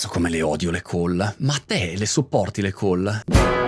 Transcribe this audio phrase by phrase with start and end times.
[0.00, 1.34] Cazzo come le odio le call.
[1.40, 3.59] Ma te le sopporti le call?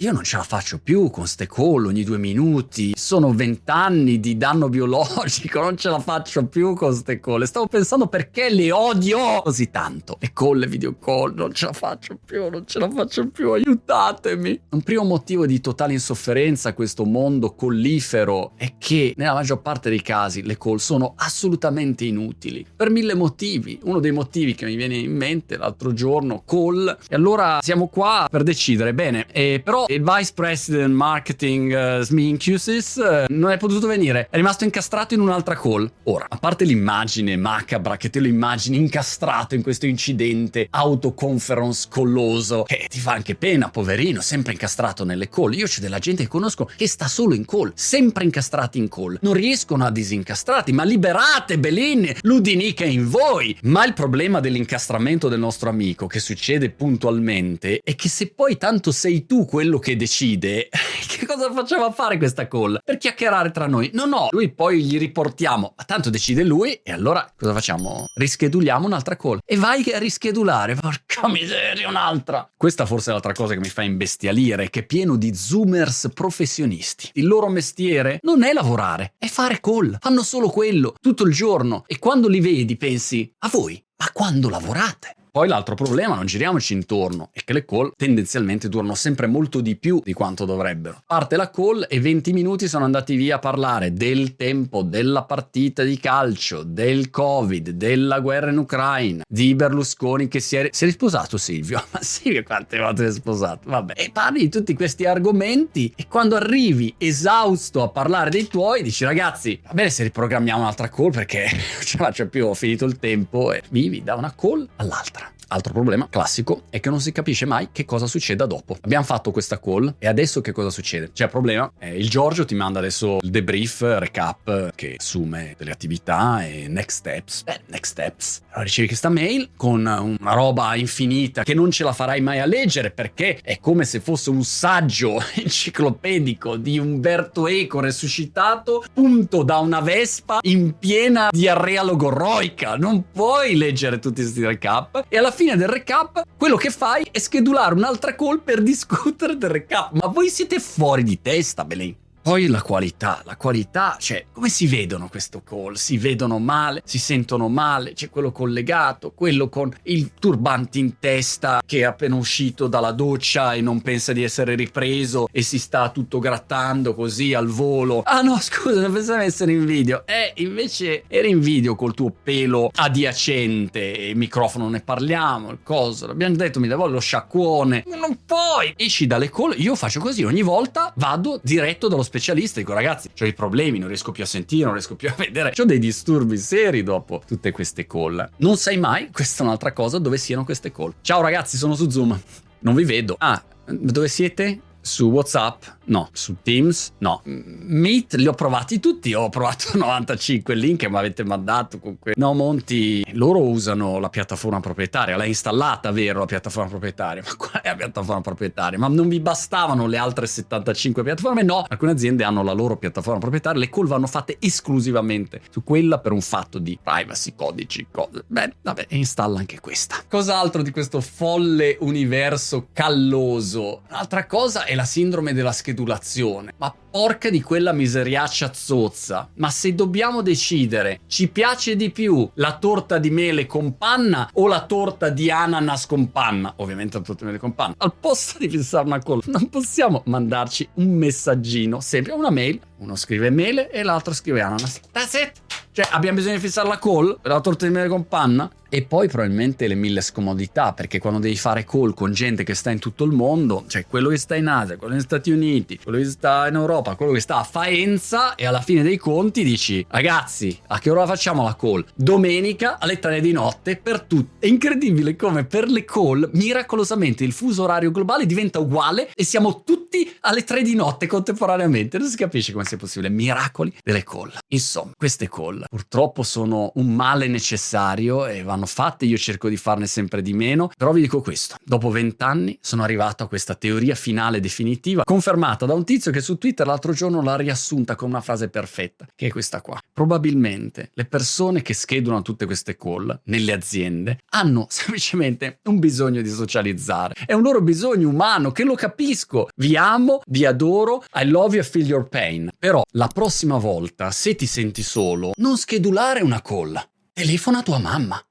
[0.00, 2.92] Io non ce la faccio più con ste call ogni due minuti.
[2.94, 7.42] Sono vent'anni di danno biologico, non ce la faccio più con ste call.
[7.42, 10.16] Stavo pensando perché le odio così tanto.
[10.20, 13.50] Le call, le video call, non ce la faccio più, non ce la faccio più,
[13.50, 14.60] aiutatemi.
[14.68, 19.90] Un primo motivo di totale insofferenza a questo mondo collifero è che nella maggior parte
[19.90, 22.64] dei casi le call sono assolutamente inutili.
[22.76, 23.80] Per mille motivi.
[23.82, 26.98] Uno dei motivi che mi viene in mente l'altro giorno, call.
[27.08, 28.94] E allora siamo qua per decidere.
[28.94, 34.36] Bene, e però il vice president marketing uh, Smincusis uh, non è potuto venire, è
[34.36, 35.90] rimasto incastrato in un'altra call.
[36.04, 42.64] Ora, a parte l'immagine macabra che te lo immagini incastrato in questo incidente autoconference colloso,
[42.64, 45.54] che ti fa anche pena, poverino, sempre incastrato nelle call.
[45.54, 49.18] Io c'è della gente che conosco che sta solo in call, sempre incastrati in call.
[49.22, 53.56] Non riescono a disincastrati, ma liberate, Belin, l'udinica è in voi.
[53.62, 58.92] Ma il problema dell'incastramento del nostro amico, che succede puntualmente, è che se poi tanto
[58.92, 60.68] sei tu quello che decide,
[61.08, 62.80] che cosa facciamo a fare questa call?
[62.84, 63.90] Per chiacchierare tra noi?
[63.94, 68.06] No, no, lui poi gli riportiamo, ma tanto decide lui e allora cosa facciamo?
[68.14, 72.50] Rischeduliamo un'altra call e vai a rischedulare, porca miseria, un'altra.
[72.56, 77.10] Questa forse è l'altra cosa che mi fa imbestialire, che è pieno di zoomers professionisti.
[77.14, 79.96] Il loro mestiere non è lavorare, è fare call.
[80.00, 81.84] Fanno solo quello, tutto il giorno.
[81.86, 85.16] E quando li vedi pensi, a voi, ma quando lavorate?
[85.30, 89.76] Poi l'altro problema, non giriamoci intorno, è che le call tendenzialmente durano sempre molto di
[89.76, 91.02] più di quanto dovrebbero.
[91.06, 95.82] Parte la call e 20 minuti sono andati via a parlare del tempo, della partita
[95.82, 100.86] di calcio, del Covid, della guerra in Ucraina, di Berlusconi che si è, si è
[100.86, 101.82] risposato Silvio.
[101.90, 103.68] Ma Silvio quante volte si è sposato?
[103.68, 103.94] Vabbè.
[103.96, 109.04] E parli di tutti questi argomenti e quando arrivi esausto a parlare dei tuoi dici
[109.04, 112.84] ragazzi, va bene se riprogrammiamo un'altra call perché non ce la faccio più, ho finito
[112.84, 115.27] il tempo e vivi da una call all'altra.
[115.50, 118.76] Altro problema classico è che non si capisce mai che cosa succeda dopo.
[118.82, 121.10] Abbiamo fatto questa call e adesso che cosa succede?
[121.14, 125.70] C'è il problema, eh, il Giorgio ti manda adesso il debrief, recap che assume delle
[125.70, 127.44] attività e next steps.
[127.44, 128.42] Beh, next steps.
[128.48, 132.46] Allora ricevi questa mail con una roba infinita che non ce la farai mai a
[132.46, 139.58] leggere perché è come se fosse un saggio enciclopedico di Umberto Eco resuscitato punto da
[139.58, 142.76] una vespa in piena diarrea logorroica.
[142.76, 147.18] Non puoi leggere tutti questi recap e alla fine del recap, quello che fai è
[147.18, 149.92] schedulare un'altra call per discutere del recap.
[149.92, 151.94] Ma voi siete fuori di testa, Belen.
[152.28, 155.76] Poi la qualità, la qualità, cioè come si vedono questo call?
[155.76, 161.62] Si vedono male, si sentono male, c'è quello collegato, quello con il turbante in testa
[161.64, 165.88] che è appena uscito dalla doccia e non pensa di essere ripreso e si sta
[165.88, 168.02] tutto grattando così al volo.
[168.04, 170.02] Ah no, scusa, non pensavo essere in video.
[170.04, 176.36] Eh, invece eri in video col tuo pelo adiacente, microfono ne parliamo, il coso, l'abbiamo
[176.36, 177.84] detto, mi devo lo sciacquone.
[177.86, 178.74] Non puoi!
[178.76, 183.08] Esci dalle call, io faccio così, ogni volta vado diretto dallo specialista specialista dico ragazzi
[183.18, 185.52] ho i problemi non riesco più a sentire non riesco più a vedere.
[185.56, 188.28] Ho dei disturbi seri dopo tutte queste call.
[188.38, 190.94] Non sai mai questa è un'altra cosa dove siano queste call.
[191.00, 192.20] Ciao ragazzi sono su zoom.
[192.60, 193.14] Non vi vedo.
[193.18, 195.62] Ah dove siete su WhatsApp?
[195.84, 196.08] No.
[196.12, 196.92] Su Teams?
[196.98, 197.20] No.
[197.24, 202.14] Meet li ho provati tutti, ho provato 95 link che mi avete mandato comunque.
[202.16, 207.22] No, Monti, loro usano la piattaforma proprietaria, l'hai installata, vero, la piattaforma proprietaria?
[207.24, 208.78] Ma qual è la piattaforma proprietaria?
[208.78, 211.42] Ma non vi bastavano le altre 75 piattaforme?
[211.42, 215.98] No, alcune aziende hanno la loro piattaforma proprietaria, le call vanno fatte esclusivamente su quella
[215.98, 218.24] per un fatto di privacy, codici, cose.
[218.26, 219.96] Beh, vabbè, installa anche questa.
[220.08, 223.82] Cos'altro di questo folle universo calloso?
[223.88, 226.52] Un'altra cosa è la sindrome della schedulazione.
[226.56, 229.28] Ma porca di quella miseriaccia zozza.
[229.34, 234.46] Ma se dobbiamo decidere, ci piace di più la torta di mele con panna o
[234.46, 236.52] la torta di ananas con panna?
[236.58, 237.74] Ovviamente la torta di mele con panna.
[237.78, 242.60] Al posto di fissare una call, non possiamo mandarci un messaggino, sempre una mail.
[242.78, 244.80] Uno scrive mele e l'altro scrive ananas.
[244.92, 245.32] That's it.
[245.72, 248.48] Cioè, abbiamo bisogno di fissare la call la torta di mele con panna?
[248.70, 252.70] E poi probabilmente le mille scomodità, perché quando devi fare call con gente che sta
[252.70, 255.98] in tutto il mondo, cioè quello che sta in Asia, quello negli Stati Uniti, quello
[255.98, 259.84] che sta in Europa, quello che sta a Faenza, e alla fine dei conti dici,
[259.88, 261.84] ragazzi, a che ora facciamo la call?
[261.94, 264.46] Domenica alle 3 di notte per tutti.
[264.46, 269.62] È incredibile come per le call, miracolosamente, il fuso orario globale diventa uguale e siamo
[269.64, 271.96] tutti alle 3 di notte contemporaneamente.
[271.96, 273.08] Non si capisce come sia possibile.
[273.08, 274.32] Miracoli delle call.
[274.48, 279.56] Insomma, queste call purtroppo sono un male necessario e vanno vanno fatte, io cerco di
[279.56, 283.94] farne sempre di meno, però vi dico questo, dopo vent'anni sono arrivato a questa teoria
[283.94, 288.20] finale definitiva, confermata da un tizio che su Twitter l'altro giorno l'ha riassunta con una
[288.20, 289.78] frase perfetta, che è questa qua.
[289.92, 296.30] Probabilmente le persone che schedulano tutte queste call nelle aziende hanno semplicemente un bisogno di
[296.30, 301.54] socializzare, è un loro bisogno umano che lo capisco, vi amo, vi adoro, I love
[301.54, 306.22] you, I feel your pain, però la prossima volta se ti senti solo non schedulare
[306.22, 306.80] una call,
[307.18, 308.22] telefona a tua mamma.